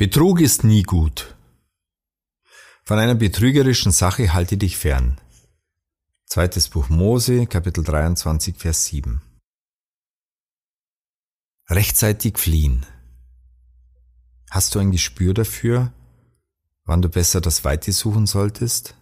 [0.00, 1.36] Betrug ist nie gut.
[2.84, 5.20] Von einer betrügerischen Sache halte dich fern.
[6.24, 9.20] Zweites Buch Mose, Kapitel 23, Vers 7.
[11.68, 12.86] Rechtzeitig fliehen.
[14.50, 15.92] Hast du ein Gespür dafür,
[16.86, 18.94] wann du besser das Weite suchen solltest?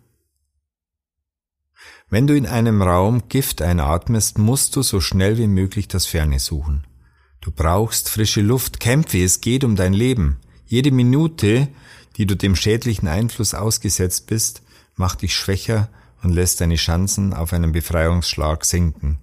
[2.08, 6.40] Wenn du in einem Raum Gift einatmest, musst du so schnell wie möglich das Ferne
[6.40, 6.88] suchen.
[7.40, 10.40] Du brauchst frische Luft, kämpfe, es geht um dein Leben.
[10.68, 11.68] Jede Minute,
[12.18, 14.62] die du dem schädlichen Einfluss ausgesetzt bist,
[14.96, 15.88] macht dich schwächer
[16.22, 19.18] und lässt deine Chancen auf einen Befreiungsschlag sinken.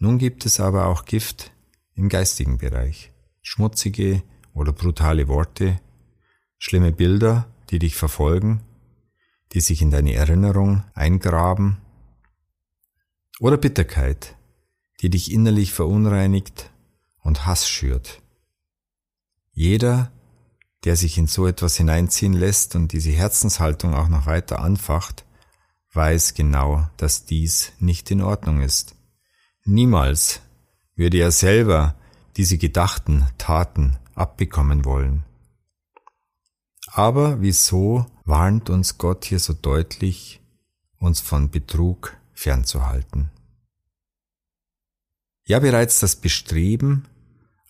[0.00, 1.52] Nun gibt es aber auch Gift
[1.94, 3.12] im geistigen Bereich.
[3.42, 4.24] Schmutzige
[4.54, 5.80] oder brutale Worte,
[6.58, 8.62] schlimme Bilder, die dich verfolgen,
[9.52, 11.78] die sich in deine Erinnerung eingraben,
[13.38, 14.34] oder Bitterkeit,
[15.00, 16.70] die dich innerlich verunreinigt
[17.20, 18.22] und Hass schürt.
[19.58, 20.12] Jeder,
[20.84, 25.24] der sich in so etwas hineinziehen lässt und diese Herzenshaltung auch noch weiter anfacht,
[25.94, 28.94] weiß genau, dass dies nicht in Ordnung ist.
[29.64, 30.42] Niemals
[30.94, 31.96] würde er selber
[32.36, 35.24] diese gedachten Taten abbekommen wollen.
[36.88, 40.42] Aber wieso warnt uns Gott hier so deutlich,
[40.98, 43.30] uns von Betrug fernzuhalten?
[45.46, 47.08] Ja, bereits das Bestreben,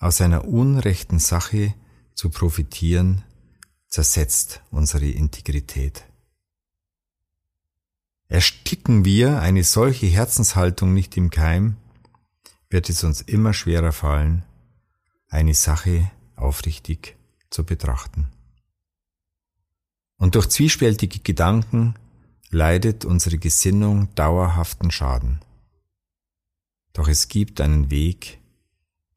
[0.07, 1.75] aus einer unrechten Sache
[2.15, 3.25] zu profitieren,
[3.89, 6.05] zersetzt unsere Integrität.
[8.29, 11.77] Ersticken wir eine solche Herzenshaltung nicht im Keim,
[12.71, 14.45] wird es uns immer schwerer fallen,
[15.29, 17.17] eine Sache aufrichtig
[17.51, 18.29] zu betrachten.
[20.19, 21.97] Und durch zwiespältige Gedanken
[22.51, 25.41] leidet unsere Gesinnung dauerhaften Schaden.
[26.93, 28.39] Doch es gibt einen Weg,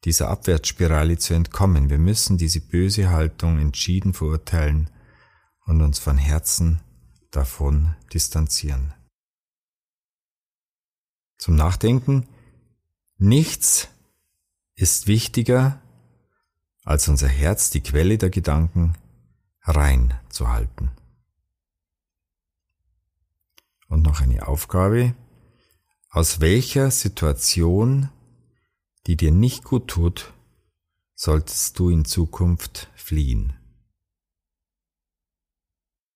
[0.04, 1.90] dieser Abwärtsspirale zu entkommen.
[1.90, 4.90] Wir müssen diese böse Haltung entschieden verurteilen
[5.66, 6.80] und uns von Herzen
[7.30, 8.94] davon distanzieren.
[11.38, 12.26] Zum Nachdenken.
[13.18, 13.88] Nichts
[14.74, 15.80] ist wichtiger,
[16.84, 18.96] als unser Herz, die Quelle der Gedanken,
[19.62, 20.90] rein zu halten.
[23.88, 25.14] Und noch eine Aufgabe.
[26.10, 28.08] Aus welcher Situation
[29.10, 30.32] die dir nicht gut tut,
[31.16, 33.54] solltest du in Zukunft fliehen.